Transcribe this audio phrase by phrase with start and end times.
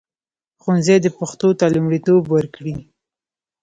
[0.61, 2.75] ښوونځي دې پښتو ته لومړیتوب ورکړي.